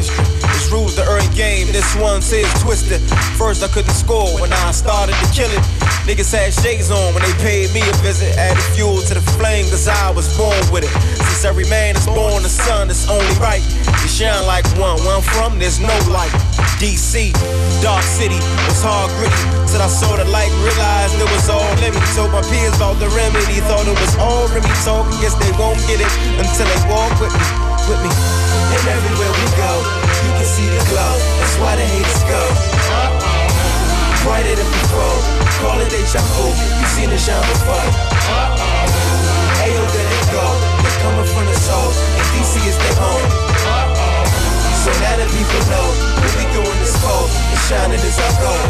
this 1.81 1.95
one 1.97 2.21
says 2.21 2.45
twisted. 2.61 3.01
First 3.41 3.65
I 3.65 3.67
couldn't 3.73 3.97
score 3.97 4.29
when 4.38 4.53
I 4.53 4.69
started 4.69 5.17
to 5.17 5.27
kill 5.33 5.50
it. 5.50 5.65
Niggas 6.05 6.29
had 6.29 6.53
shades 6.53 6.93
on 6.93 7.13
when 7.17 7.25
they 7.25 7.33
paid 7.41 7.73
me 7.73 7.81
a 7.81 7.93
visit. 8.05 8.38
Added 8.38 8.61
fuel 8.77 9.01
to 9.09 9.13
the 9.17 9.25
flame, 9.33 9.65
cause 9.65 9.89
I 9.89 10.13
was 10.13 10.29
born 10.38 10.61
with 10.69 10.85
it. 10.85 10.93
Since 11.25 11.41
every 11.43 11.65
man 11.73 11.97
is 11.97 12.05
born 12.05 12.45
the 12.45 12.53
sun, 12.53 12.89
it's 12.93 13.09
only 13.09 13.33
right. 13.41 13.65
You 14.01 14.09
shine 14.09 14.45
like 14.45 14.65
one, 14.77 15.01
where 15.01 15.17
I'm 15.17 15.25
from, 15.25 15.57
there's 15.57 15.81
no 15.81 15.93
light. 16.13 16.29
DC, 16.77 17.33
dark 17.81 18.05
city, 18.05 18.38
was 18.69 18.81
hard 18.85 19.09
gritty. 19.17 19.41
Till 19.65 19.81
I 19.81 19.89
saw 19.89 20.13
the 20.21 20.25
light, 20.29 20.53
realized 20.61 21.17
it 21.17 21.29
was 21.33 21.50
all 21.50 21.65
limit. 21.81 22.01
Told 22.13 22.29
my 22.29 22.45
peers 22.45 22.77
about 22.77 23.01
the 23.01 23.09
remedy, 23.17 23.57
thought 23.65 23.89
it 23.89 23.97
was 23.97 24.13
all 24.21 24.45
Remy 24.53 24.69
talk. 24.85 25.09
Guess 25.17 25.33
they 25.41 25.53
won't 25.57 25.81
get 25.89 25.97
it 25.97 26.13
until 26.38 26.65
they 26.69 26.81
walk 26.93 27.09
with 27.17 27.33
me, 27.33 27.47
with 27.89 28.01
me. 28.05 28.11
And 28.69 28.85
everywhere 28.85 29.33
we 29.33 29.45
go, 29.57 30.10
you 30.23 30.31
can 30.37 30.45
see 30.45 30.67
the 30.69 30.81
glow. 30.89 31.13
That's 31.39 31.55
why 31.57 31.75
they 31.75 31.87
hate 31.87 32.05
the 32.05 32.13
haters 32.13 32.23
go. 32.29 32.41
Brighter 34.23 34.55
than 34.55 34.69
before, 34.69 35.17
call 35.61 35.81
it 35.81 35.89
deja 35.89 36.21
vu. 36.37 36.45
You 36.49 36.87
seen 36.93 37.09
it 37.09 37.19
shine 37.19 37.41
before. 37.49 37.87
Ayo, 39.61 39.81
there 39.81 40.07
they 40.09 40.23
go. 40.29 40.45
They're 40.81 40.99
coming 41.01 41.25
from 41.25 41.45
the 41.49 41.57
soul, 41.57 41.89
and 41.89 42.27
DC 42.37 42.53
is 42.69 42.77
their 42.77 42.95
home. 43.01 43.25
So 44.85 44.89
now 45.01 45.17
that 45.17 45.29
people 45.29 45.61
know 45.69 45.87
what 46.21 46.33
we 46.37 46.45
doing 46.53 46.77
this 46.81 46.97
for, 47.01 47.21
and 47.25 47.61
shining 47.69 48.01
is 48.01 48.17
our 48.17 48.33
goal. 48.41 48.65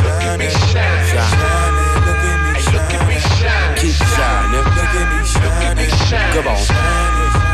Look 0.00 0.22
at 0.24 0.38
me 0.38 0.48
shining, 0.48 1.12
shining, 1.12 1.90
look 2.06 2.92
at 2.92 3.04
me 3.08 3.16
shining. 3.20 3.76
Keep 3.80 3.96
shining. 3.96 4.64
Look 4.64 4.84
at 5.60 5.76
me 5.76 5.86
shining. 5.88 6.34
Come 6.34 6.48
on. 6.48 7.49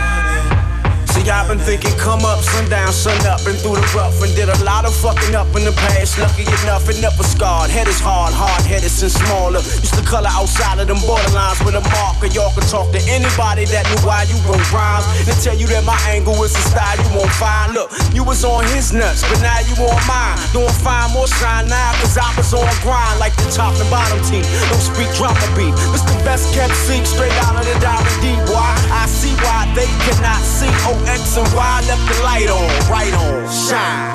I've 1.27 1.49
been 1.49 1.59
thinking, 1.59 1.91
come 1.99 2.23
up, 2.23 2.39
sundown, 2.39 2.93
sun 2.93 3.19
up, 3.27 3.43
and 3.51 3.59
through 3.59 3.75
the 3.75 3.87
rough, 3.95 4.23
and 4.23 4.31
did 4.35 4.49
a 4.49 4.59
lot 4.63 4.87
of 4.87 4.95
fucking 4.95 5.35
up 5.35 5.51
in 5.59 5.67
the 5.67 5.75
past. 5.75 6.19
Lucky 6.19 6.47
enough, 6.63 6.87
and 6.87 7.03
never 7.03 7.23
scarred. 7.27 7.71
Head 7.71 7.89
is 7.89 7.99
hard, 7.99 8.31
hard 8.31 8.63
headed 8.63 8.91
since 8.91 9.19
smaller. 9.19 9.59
Used 9.83 9.95
to 9.99 10.05
color 10.07 10.31
outside 10.31 10.79
of 10.79 10.87
them 10.87 11.03
borderlines 11.03 11.59
with 11.67 11.75
a 11.75 11.83
marker. 11.99 12.31
Y'all 12.31 12.55
can 12.55 12.63
talk 12.71 12.93
to 12.95 13.01
anybody 13.11 13.67
that 13.75 13.83
knew 13.91 13.99
why 14.07 14.23
you 14.31 14.39
wrote 14.47 14.63
rhymes. 14.71 15.03
They 15.27 15.35
tell 15.43 15.59
you 15.59 15.67
that 15.75 15.83
my 15.83 15.99
angle 16.07 16.39
is 16.47 16.55
a 16.55 16.63
style 16.63 16.95
you 16.95 17.11
won't 17.19 17.33
find. 17.35 17.75
Look, 17.75 17.91
you 18.15 18.23
was 18.23 18.45
on 18.45 18.63
his 18.71 18.93
nuts, 18.93 19.27
but 19.27 19.43
now 19.43 19.59
you 19.67 19.75
on 19.83 19.99
mine. 20.07 20.39
Doing 20.55 20.71
fine, 20.85 21.11
more 21.11 21.27
shine 21.27 21.67
now, 21.67 21.91
cause 21.99 22.15
I 22.15 22.31
was 22.39 22.55
on 22.55 22.71
grind 22.87 23.19
like 23.19 23.35
the 23.35 23.51
top 23.51 23.75
and 23.75 23.91
bottom 23.91 24.23
team. 24.23 24.47
Don't 24.71 24.85
speak 24.85 25.11
drama 25.19 25.43
beat. 25.59 25.75
This 25.91 26.07
the 26.07 26.15
best 26.23 26.55
kept 26.55 26.75
secret 26.87 27.07
straight 27.07 27.37
out 27.47 27.59
of 27.59 27.67
the 27.67 27.75
diamond 27.83 28.19
D. 28.23 28.31
Why? 28.53 28.71
I 28.95 29.07
see 29.07 29.35
why 29.43 29.67
they 29.75 29.89
cannot 30.07 30.43
see. 30.43 30.71
O, 30.87 30.93
X, 31.17 31.37
and 31.41 31.49
Y 31.57 31.81
left 31.89 32.05
the 32.13 32.17
light 32.29 32.51
on, 32.53 32.69
right 32.93 33.15
on, 33.17 33.49
shine. 33.49 34.13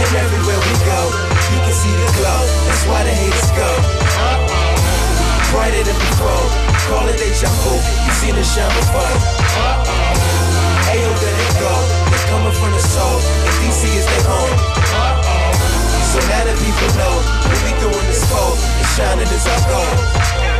And 0.00 0.10
everywhere 0.16 0.56
we 0.56 0.74
go, 0.88 1.00
you 1.52 1.58
can 1.60 1.74
see 1.76 1.92
the 1.92 2.08
glow. 2.16 2.40
That's 2.64 2.84
why 2.88 3.04
the 3.04 3.12
haters 3.12 3.50
go. 3.52 3.68
Brighter 5.52 5.84
than 5.84 5.98
before, 6.00 6.44
call 6.88 7.04
it 7.12 7.20
deja 7.20 7.50
vu. 7.60 7.76
You 7.76 8.12
seen 8.16 8.34
it 8.40 8.48
shine 8.48 8.72
before. 8.72 9.14
Ayo, 10.88 11.10
there 11.20 11.36
they 11.36 11.52
go. 11.60 11.74
They're 12.08 12.26
coming 12.32 12.56
from 12.56 12.72
the 12.72 12.84
soul, 12.88 13.20
and 13.20 13.54
DC 13.60 13.84
is 14.00 14.06
their 14.08 14.24
home. 14.24 14.56
So 16.08 16.18
now 16.24 16.42
that 16.48 16.56
people 16.56 16.90
know 16.96 17.14
we 17.68 17.72
doing 17.84 18.06
this 18.08 18.24
for, 18.32 18.56
and 18.56 18.88
shining 18.96 19.28
is 19.28 19.44
our 19.44 19.60
goal. 19.68 20.59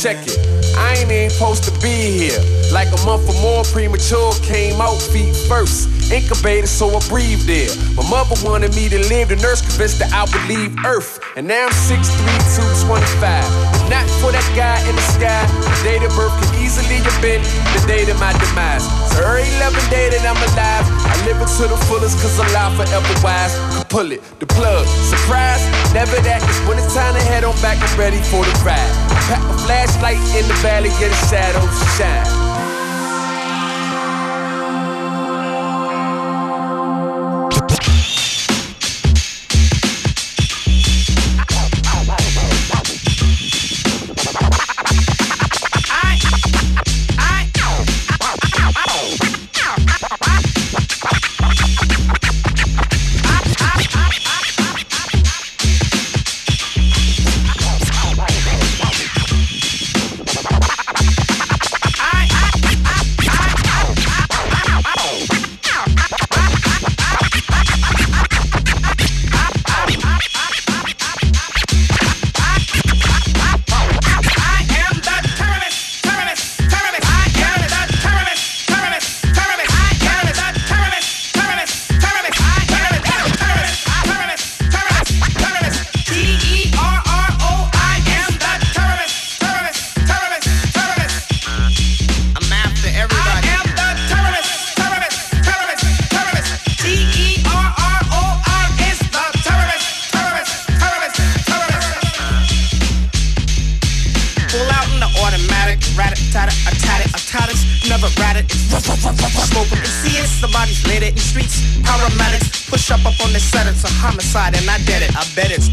Check 0.00 0.16
it. 0.26 0.38
I 0.78 0.96
ain't 0.96 1.12
even 1.12 1.28
supposed 1.28 1.64
to 1.64 1.72
be 1.80 1.88
here. 1.88 2.40
Like 2.72 2.88
a 2.88 3.04
month 3.04 3.28
or 3.28 3.40
more 3.42 3.64
premature, 3.64 4.32
came 4.42 4.80
out 4.80 4.96
feet 4.96 5.36
first. 5.46 6.10
Incubated, 6.10 6.68
so 6.68 6.88
I 6.88 7.00
breathed 7.08 7.46
there. 7.46 7.68
My 7.94 8.08
mother 8.08 8.34
wanted 8.42 8.74
me 8.74 8.88
to 8.88 8.98
live, 9.08 9.28
the 9.28 9.36
nurse 9.36 9.60
convinced 9.60 9.98
that 9.98 10.12
I 10.12 10.24
would 10.24 10.48
leave 10.48 10.74
Earth. 10.86 11.20
And 11.36 11.46
now 11.46 11.66
I'm 11.66 11.72
6'3, 11.72 12.00
225. 12.56 13.79
Not 13.90 14.06
for 14.22 14.30
that 14.30 14.46
guy 14.54 14.78
in 14.86 14.94
the 14.94 15.02
sky, 15.02 15.42
the 15.66 15.74
date 15.82 16.06
of 16.06 16.14
birth 16.14 16.30
could 16.38 16.54
easily 16.62 17.02
have 17.02 17.18
been 17.18 17.42
the 17.74 17.82
date 17.90 18.06
of 18.06 18.22
my 18.22 18.30
demise. 18.38 18.86
So 19.10 19.26
every 19.26 19.50
11 19.58 19.82
day 19.90 20.06
that 20.14 20.22
I'm 20.22 20.38
alive, 20.38 20.86
I 21.10 21.14
live 21.26 21.42
it 21.42 21.50
to 21.58 21.66
the 21.66 21.74
fullest, 21.90 22.14
cause 22.22 22.38
I'm 22.38 22.46
live 22.54 22.78
forever 22.78 23.14
wise. 23.18 23.50
Pull 23.90 24.14
it, 24.14 24.22
the 24.38 24.46
plug, 24.46 24.86
surprise, 25.10 25.66
never 25.90 26.14
that. 26.22 26.38
It's 26.38 26.62
when 26.70 26.78
it's 26.78 26.94
time 26.94 27.18
to 27.18 27.22
head 27.26 27.42
on 27.42 27.58
back, 27.58 27.82
I'm 27.82 27.98
ready 27.98 28.22
for 28.30 28.46
the 28.46 28.54
ride. 28.62 28.78
Pack 29.26 29.42
a 29.42 29.58
flashlight 29.66 30.22
in 30.38 30.46
the 30.46 30.54
valley, 30.62 30.94
get 31.02 31.10
the 31.10 31.20
shadows 31.26 31.74
shine. 31.98 32.39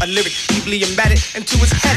A 0.00 0.06
lyric 0.06 0.32
deeply 0.46 0.82
embedded 0.84 1.20
into 1.34 1.56
his 1.58 1.72
head. 1.72 1.87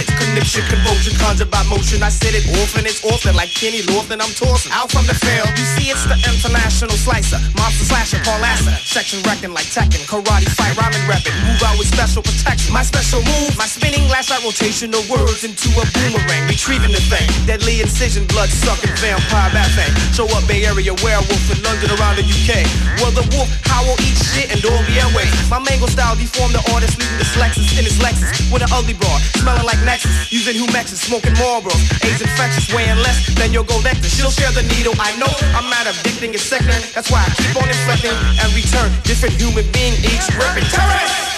Motion. 1.72 2.04
I 2.04 2.12
said 2.12 2.36
it 2.36 2.44
often, 2.60 2.84
it's 2.84 3.00
often 3.08 3.34
like 3.40 3.56
Kenny 3.56 3.80
Lofton. 3.88 4.20
I'm 4.20 4.36
tossing 4.36 4.76
out 4.76 4.92
from 4.92 5.08
the 5.08 5.16
field. 5.16 5.48
You 5.56 5.64
see, 5.80 5.88
it's 5.88 6.04
the 6.04 6.20
international 6.28 6.92
slicer, 7.00 7.40
monster 7.56 7.88
slasher, 7.88 8.20
Paul 8.28 8.44
Lasser. 8.44 8.76
Section 8.84 9.24
wrecking 9.24 9.56
like 9.56 9.72
Tekken, 9.72 10.04
karate 10.04 10.52
fight, 10.52 10.76
rhyming 10.76 11.02
rapping. 11.08 11.34
Move 11.48 11.64
out 11.64 11.80
with 11.80 11.88
special 11.88 12.20
protection. 12.20 12.76
My 12.76 12.84
special 12.84 13.24
move, 13.24 13.56
my 13.56 13.66
spinning 13.66 14.04
lash 14.12 14.30
out 14.30 14.44
rotation 14.44 14.92
of 14.92 15.08
words 15.08 15.48
into 15.48 15.72
a 15.80 15.88
boomerang, 15.96 16.44
retrieving 16.52 16.92
the 16.92 17.04
thing. 17.08 17.24
Deadly 17.48 17.80
incision, 17.80 18.28
blood 18.28 18.52
sucking 18.52 18.92
vampire 19.00 19.50
bat 19.56 19.72
thing. 19.72 19.92
Show 20.12 20.28
up 20.36 20.44
Bay 20.52 20.68
Area 20.68 20.92
werewolf 21.00 21.46
in 21.48 21.64
London 21.64 21.90
around 21.96 22.20
the 22.20 22.28
UK. 22.28 22.68
Well, 23.00 23.16
the 23.16 23.24
wolf 23.32 23.48
howl, 23.72 23.96
eat 24.04 24.20
shit, 24.20 24.52
and 24.52 24.60
dog 24.60 24.84
the 24.92 25.00
airways. 25.00 25.32
My 25.48 25.64
mango 25.64 25.88
style 25.88 26.20
deformed 26.20 26.52
the 26.52 26.64
artist, 26.76 27.00
leaving 27.00 27.16
the 27.16 27.28
Lexus 27.40 27.80
in 27.80 27.88
his 27.88 27.98
Lexus 28.04 28.52
with 28.52 28.62
an 28.62 28.72
ugly 28.76 28.94
broad, 28.94 29.22
smelling 29.40 29.64
like 29.64 29.80
Nexus, 29.88 30.12
using 30.32 30.60
Humexes, 30.60 31.00
smoking 31.00 31.34
Marlboro. 31.62 31.78
AIDS 32.04 32.22
infectious, 32.22 32.74
weighing 32.74 32.98
less 32.98 33.34
than 33.36 33.54
your 33.54 33.64
gold 33.64 33.84
nectar. 33.84 34.10
She'll 34.10 34.32
share 34.32 34.52
the 34.52 34.64
needle. 34.64 34.94
I 35.00 35.16
know 35.18 35.30
I'm 35.54 35.70
not 35.70 35.86
addicting, 35.86 36.34
it's 36.34 36.44
sickening. 36.44 36.82
That's 36.94 37.12
why 37.12 37.22
I 37.22 37.30
keep 37.38 37.56
on 37.56 37.70
inflecting 37.70 38.12
and 38.42 38.54
return 38.54 38.90
different 39.04 39.36
human 39.36 39.66
being 39.72 39.94
each 40.02 40.28
ripping. 40.34 40.66
Terrorist. 40.70 41.30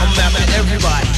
I'm 0.00 0.18
after 0.18 0.52
everybody. 0.58 1.17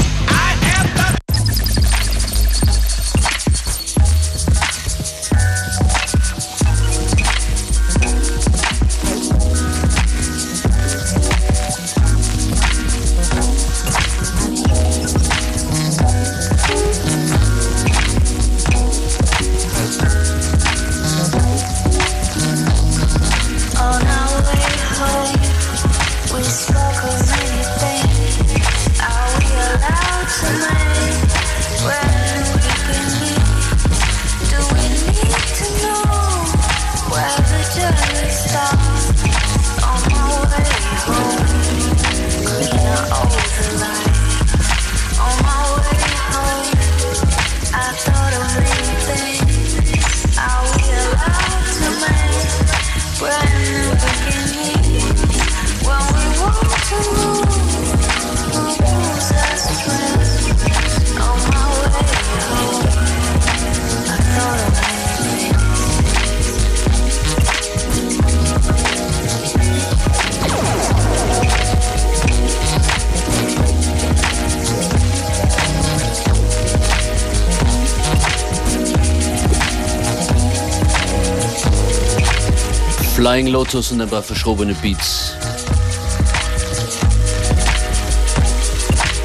Flying 83.30 83.46
Lotus 83.46 83.92
und 83.92 84.00
ein 84.00 84.08
paar 84.08 84.24
verschrobene 84.24 84.74
Beats. 84.82 85.34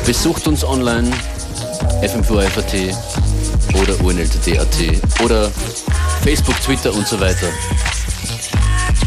Besucht 0.05 0.45
uns 0.45 0.63
online 0.63 1.09
fm4fat 2.03 2.93
oder 3.81 3.99
unltt.at 4.05 5.23
oder 5.23 5.49
Facebook, 6.23 6.61
Twitter 6.61 6.93
und 6.93 7.07
so 7.07 7.19
weiter. 7.19 7.47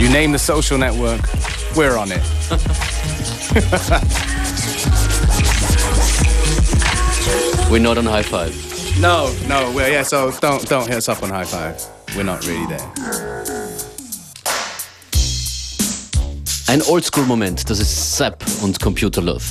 You 0.01 0.09
name 0.09 0.37
the 0.37 0.45
social 0.45 0.77
network, 0.77 1.21
we're 1.77 1.97
on 1.97 2.11
it. 2.11 2.23
We're 7.71 7.79
not 7.79 7.99
on 7.99 8.07
high 8.07 8.25
five. 8.25 8.53
No, 9.01 9.31
no, 9.47 9.71
well, 9.71 9.89
yeah, 9.89 10.03
so 10.03 10.33
don't 10.41 10.69
don't 10.69 10.89
hit 10.89 10.97
us 10.97 11.09
up 11.09 11.23
on 11.23 11.31
high 11.31 11.45
five. 11.45 11.81
We're 12.17 12.25
not 12.25 12.45
really 12.45 12.67
there. 12.67 12.98
Ein 16.69 16.83
Oldschool-Moment, 16.83 17.71
das 17.71 17.81
ist 17.81 18.17
Zap 18.19 18.45
und 18.61 18.79
Computer 18.79 19.23
Love. 19.23 19.43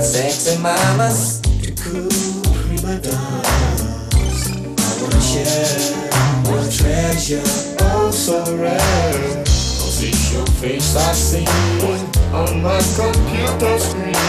my 0.00 0.06
sexy 0.06 0.56
mamas, 0.62 1.42
to 1.60 1.72
cool 1.82 2.08
prima 2.54 2.98
donnas. 3.00 4.48
I 4.48 5.02
wanna 5.02 5.20
share 5.20 5.92
what 6.46 6.64
a 6.64 6.70
treasure, 6.74 7.42
oh 7.80 8.10
so 8.10 8.40
rare. 8.56 8.80
I 8.80 9.44
see 9.44 10.34
your 10.34 10.46
face 10.56 10.96
I 10.96 11.12
see 11.12 11.46
on 12.32 12.62
my 12.62 12.80
computer 12.96 13.78
screen. 13.78 14.19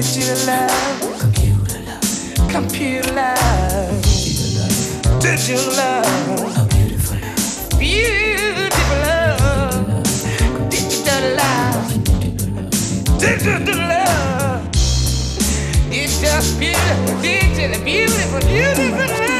Digital 0.00 0.46
love. 0.46 0.70
Computer 1.20 1.80
love. 1.84 2.50
Computer 2.50 3.12
love. 3.12 4.02
Digital 5.20 5.72
love. 5.76 6.56
A 6.56 6.64
beautiful 6.72 7.18
love. 7.20 7.78
Beautiful 7.78 8.96
love. 9.04 10.70
Digital 10.70 11.24
love. 11.36 11.88
Digital 13.20 13.76
love. 13.76 14.68
It's 15.92 16.18
just 16.18 16.58
beautiful, 16.58 17.20
digital, 17.20 17.84
beautiful, 17.84 18.40
beautiful 18.40 19.06
love. 19.06 19.39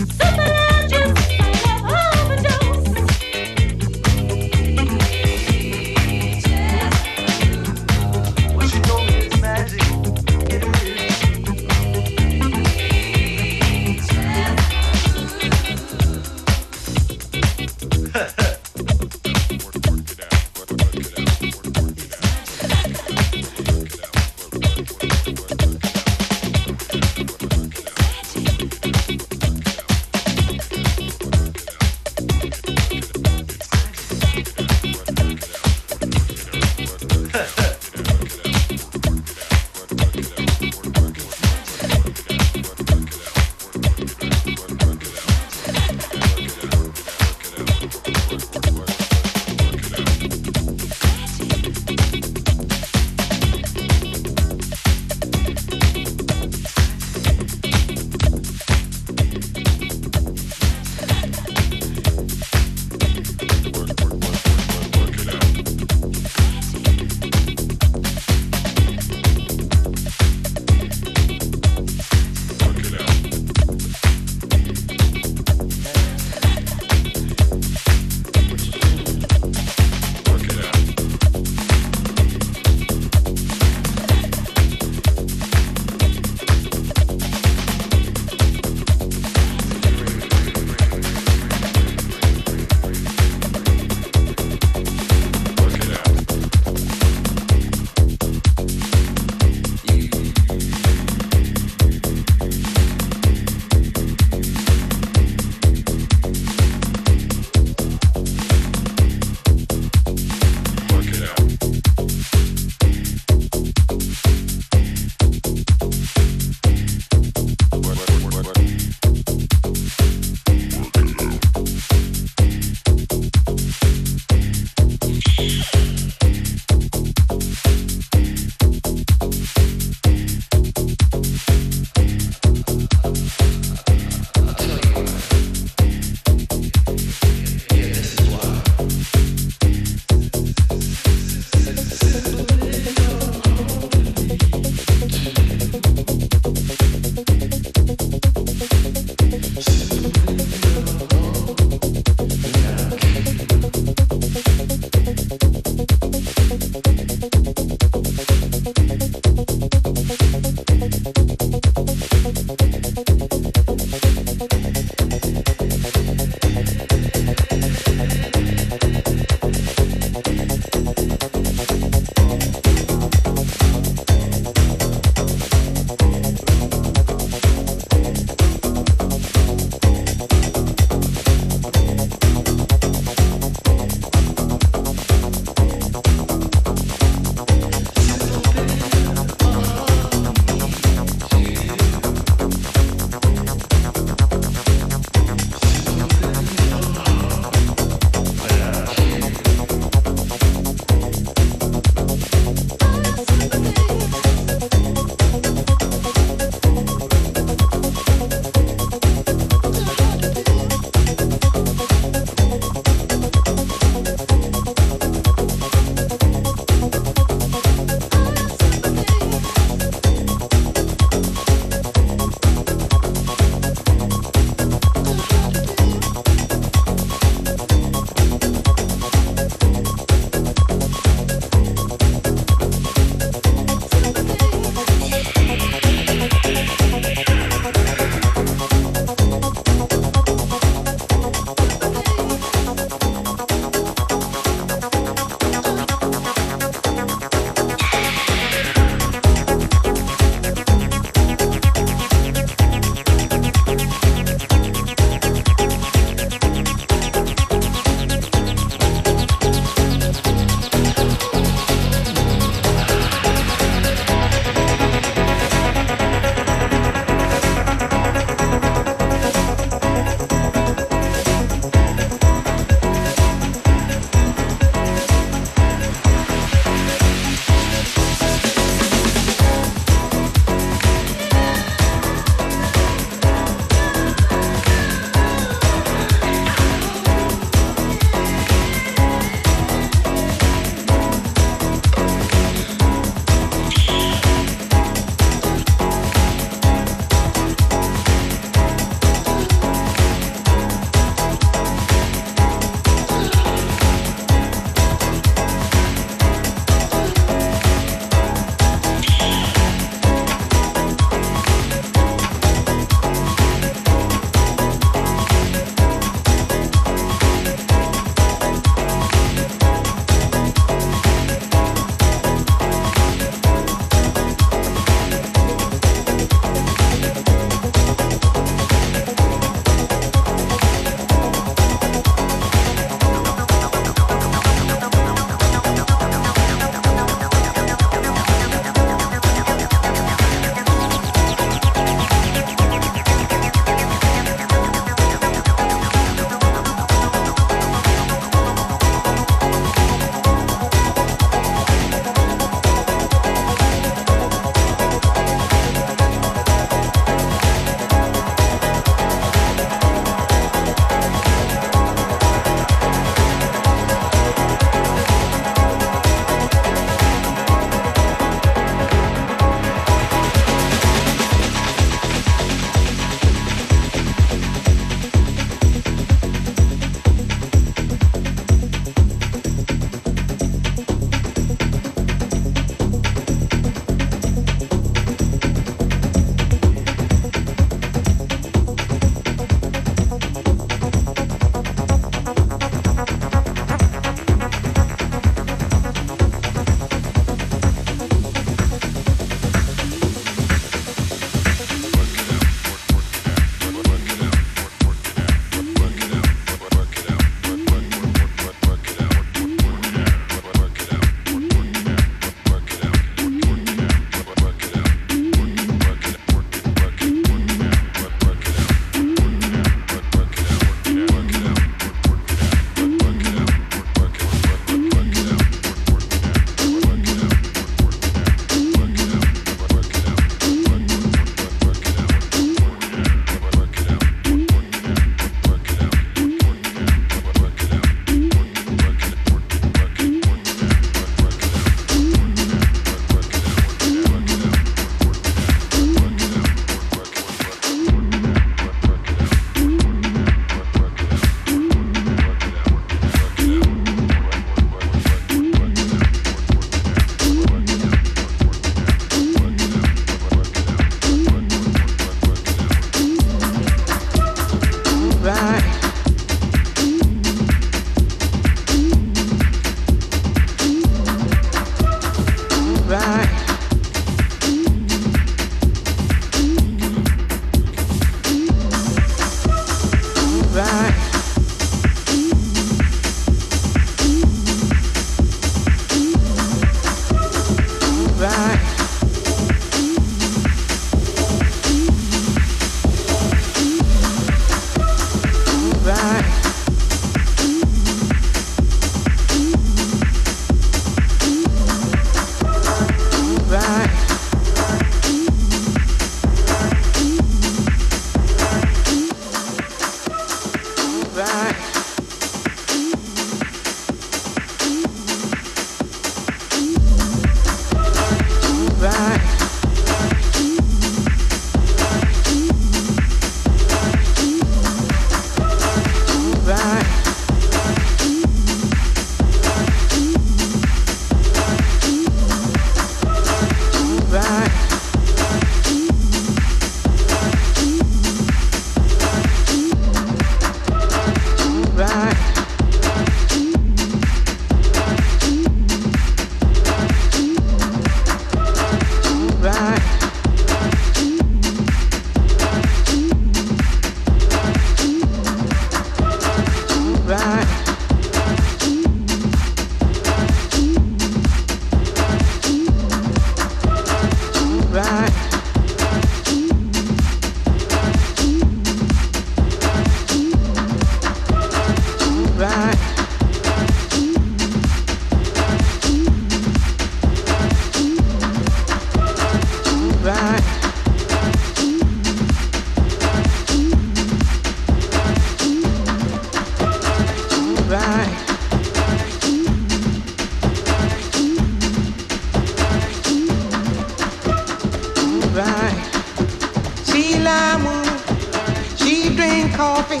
coffee. 599.82 600.00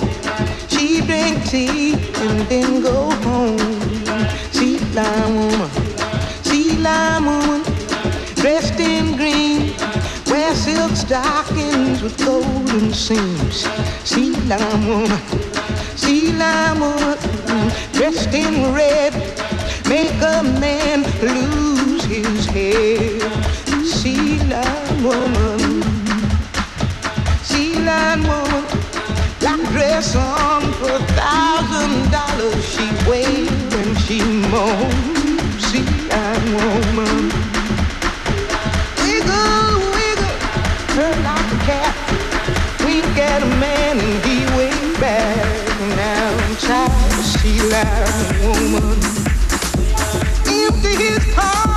She 0.68 1.00
drink 1.00 1.44
tea 1.46 1.94
and 1.94 2.40
then 2.48 2.82
go 2.82 3.10
home. 3.26 3.58
Sea 4.52 4.78
lion 4.94 5.34
woman. 5.34 5.70
sea 6.42 6.76
lion 6.78 7.24
woman. 7.24 7.62
Dressed 8.36 8.80
in 8.80 9.16
green. 9.16 9.74
Wear 10.26 10.54
silk 10.54 10.92
stockings 10.92 12.02
with 12.02 12.16
golden 12.24 12.92
seams. 12.92 13.66
Sea 14.04 14.34
lion 14.46 14.86
woman. 14.86 15.20
sea 15.96 16.32
lion 16.32 16.80
woman. 16.80 17.18
Dressed 17.92 18.34
in 18.34 18.74
red. 18.74 19.12
Make 19.88 20.20
a 20.22 20.42
man 20.42 21.02
lose 21.20 22.04
his 22.04 22.46
head. 22.46 23.22
Sea 23.84 24.38
lion 24.50 25.02
woman. 25.04 25.82
sea 27.42 27.74
lion 27.80 28.22
woman 28.22 28.51
dress 29.72 30.14
on 30.14 30.60
for 30.74 30.92
a 30.92 31.04
thousand 31.16 32.10
dollars. 32.12 32.62
She 32.72 32.86
wails 33.08 33.74
and 33.80 33.98
she 34.04 34.20
moans. 34.52 35.64
See, 35.68 35.86
I'm 36.10 36.44
woman. 36.58 37.32
Wiggle, 39.00 39.72
wiggle, 39.96 40.36
turn 40.94 41.16
like 41.24 41.48
a 41.56 41.60
cat. 41.68 41.94
We 42.84 43.00
got 43.16 43.42
a 43.42 43.50
man 43.64 43.98
and 43.98 44.24
he 44.26 44.44
way 44.58 44.72
back. 45.00 45.46
Now 45.96 46.28
I'm 46.44 46.56
tired. 46.56 47.24
She 47.32 47.52
like 47.74 48.08
a 48.20 48.52
woman. 48.72 48.98
Empty 50.46 50.94
his 51.02 51.34
heart. 51.34 51.71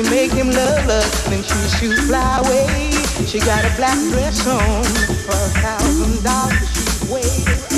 She 0.00 0.08
make 0.08 0.32
him 0.32 0.50
love 0.50 0.88
us, 0.88 1.24
then 1.24 1.42
she 1.42 1.76
shoot 1.76 1.98
fly 2.06 2.38
away. 2.38 2.90
She 3.26 3.38
got 3.38 3.66
a 3.66 3.76
black 3.76 3.98
dress 4.08 4.46
on 4.46 4.82
for 4.82 5.32
a 5.32 5.50
thousand 5.60 6.24
dollars. 6.24 6.72
She's 6.72 7.10
waiting. 7.10 7.69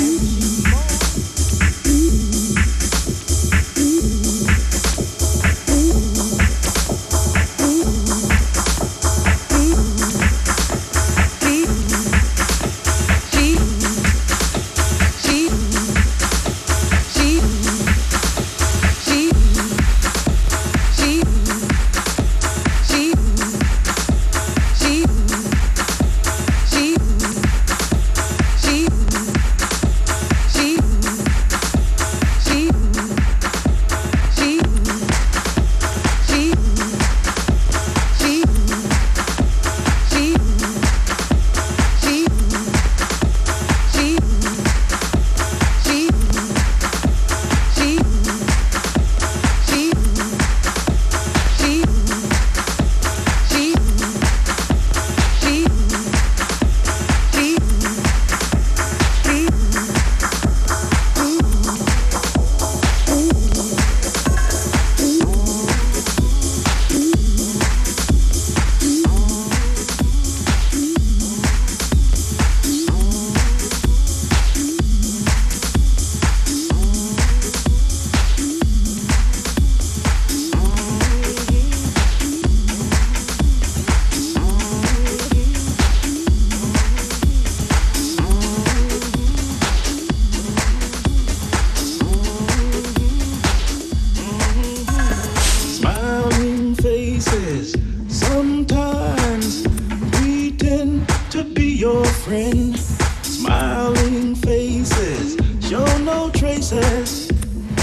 friends, 102.23 102.79
smiling 103.21 104.33
faces 104.35 105.35
show 105.59 105.85
no 106.03 106.29
traces 106.29 107.29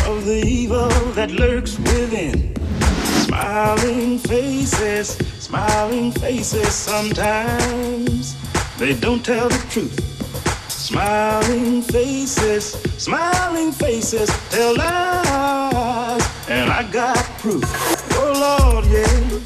of 0.07 0.25
the 0.25 0.43
evil 0.47 0.89
that 1.13 1.31
lurks 1.31 1.79
within. 1.79 2.57
Smiling 3.27 4.19
faces, 4.19 5.09
smiling 5.39 6.11
faces, 6.13 6.73
sometimes 6.73 8.35
they 8.79 8.95
don't 8.95 9.23
tell 9.23 9.51
the 9.51 9.63
truth. 9.69 10.01
Smiling 10.71 11.83
faces, 11.83 12.73
smiling 12.97 13.73
faces 13.73 14.31
tell 14.49 14.75
lies, 14.75 16.49
and 16.49 16.71
I 16.71 16.89
got 16.91 17.19
proof. 17.41 17.65
Oh 18.17 18.33
Lord, 18.73 18.87
yeah. 18.87 19.40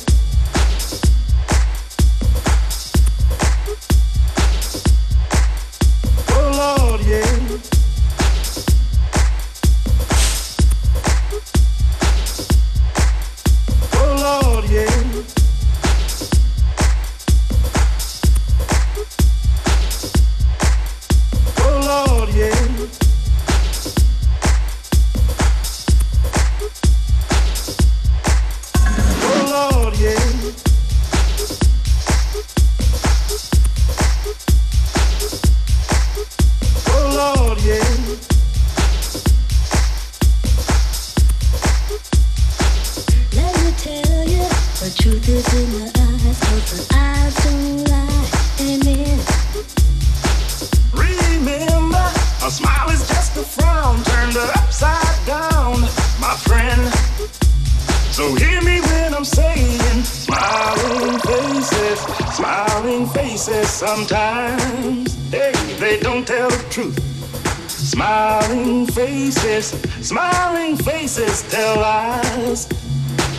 smiling 70.02 70.76
faces 70.76 71.42
tell 71.50 71.76
lies, 71.76 72.68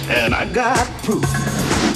and 0.10 0.34
I 0.34 0.46
got 0.52 0.88
proof. 1.04 1.95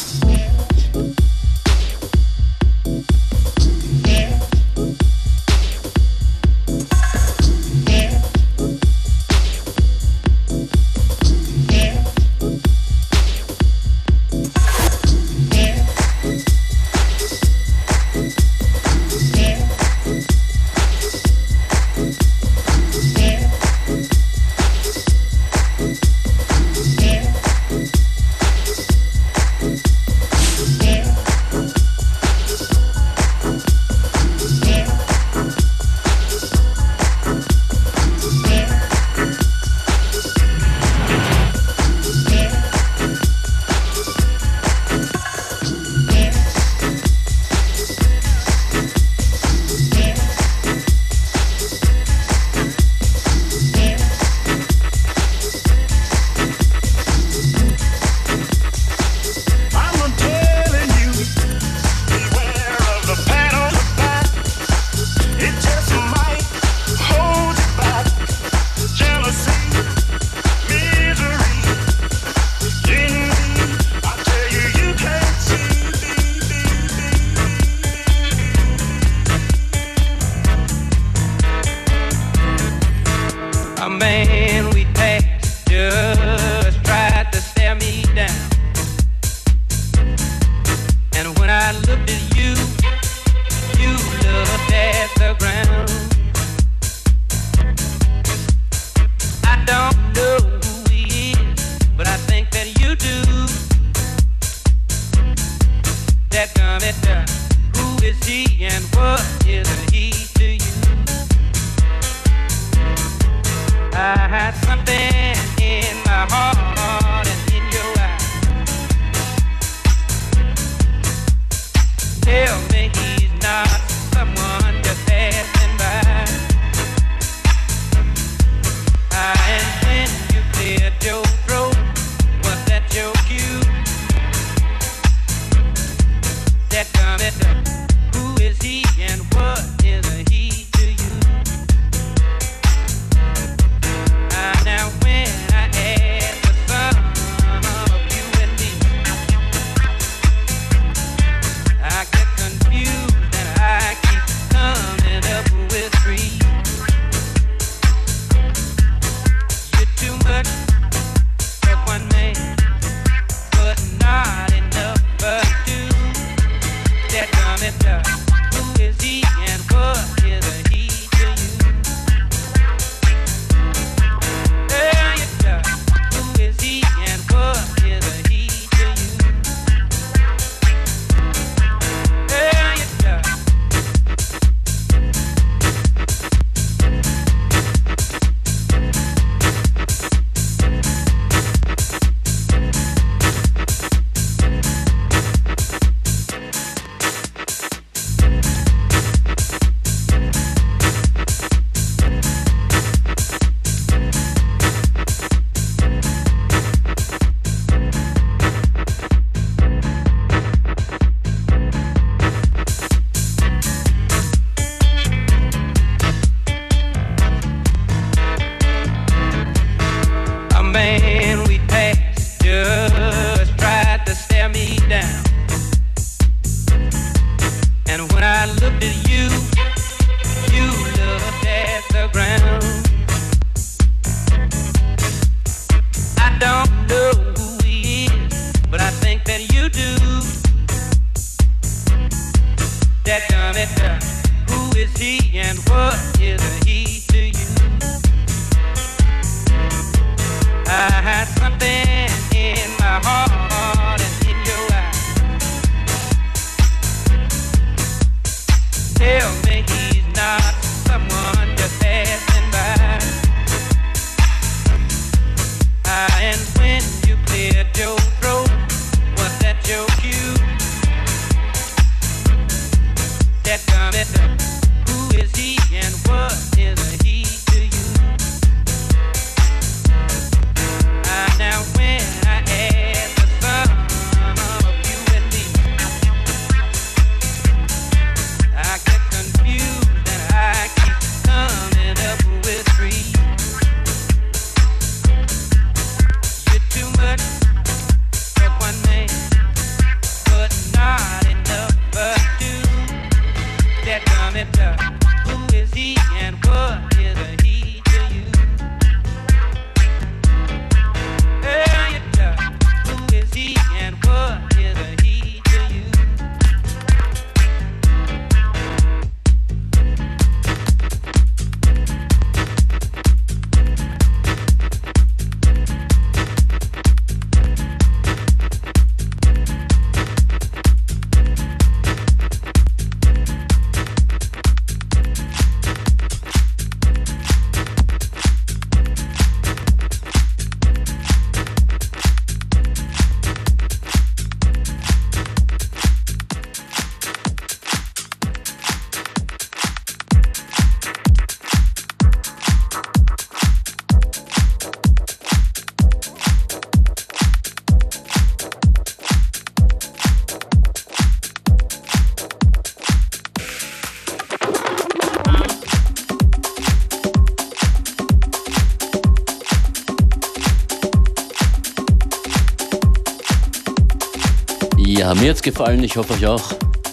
hat's 375.39 375.43
gefallen. 375.43 375.83
Ich 375.83 375.95
hoffe 375.95 376.13
euch 376.13 376.25
auch. 376.25 376.43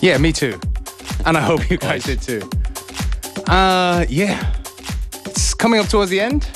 Yeah, 0.02 0.18
me 0.18 0.32
too. 0.32 0.54
And 1.24 1.36
I 1.36 1.40
hope 1.40 1.68
you 1.68 1.76
guys 1.78 2.04
did 2.04 2.22
too. 2.22 2.48
Uh, 3.48 4.04
yeah. 4.08 4.38
It's 5.24 5.54
coming 5.56 5.80
up 5.80 5.88
towards 5.88 6.10
the 6.10 6.20
end. 6.20 6.46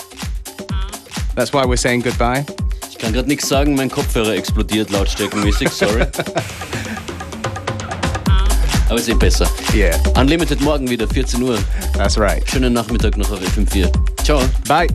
That's 1.34 1.52
why 1.52 1.64
we're 1.64 1.76
saying 1.76 2.02
goodbye. 2.02 2.44
Ich 2.90 2.98
kann 2.98 3.12
gerade 3.12 3.28
nichts 3.28 3.48
sagen, 3.48 3.74
mein 3.74 3.90
Kopfhörer 3.90 4.34
explodiert 4.34 4.90
lautstärkenmäßig, 4.90 5.70
sorry. 5.70 6.02
Aber 8.88 8.96
es 8.96 9.02
ist 9.02 9.08
eh 9.08 9.14
besser. 9.14 9.48
Yeah. 9.72 9.96
Unlimited 10.16 10.60
morgen 10.60 10.88
wieder, 10.90 11.08
14 11.08 11.42
Uhr. 11.42 11.58
That's 11.94 12.18
right. 12.18 12.42
Schönen 12.48 12.72
Nachmittag 12.72 13.16
noch 13.16 13.30
auf 13.30 13.40
FM4. 13.40 13.90
Ciao. 14.24 14.42
Bye. 14.68 14.88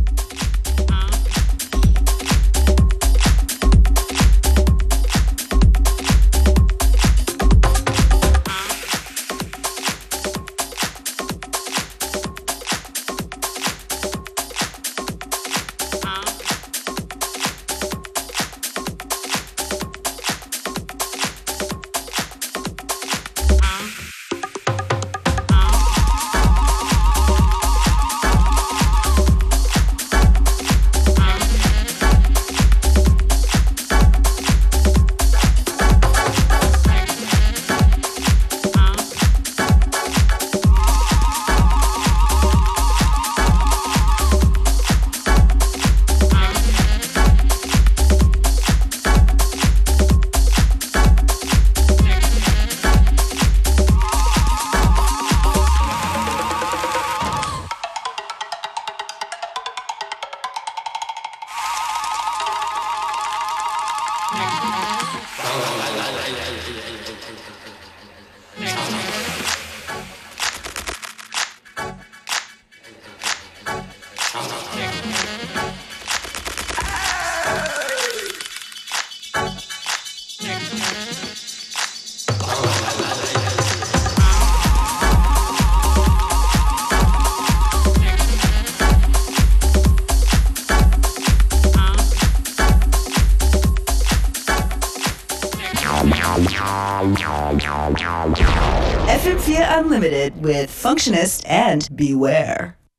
With 100.06 100.70
Functionist 100.70 101.42
and 101.48 101.88
Beware. 101.96 102.55